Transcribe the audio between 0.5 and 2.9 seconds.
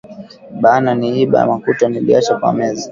Bana niiba makuta niliacha pa meza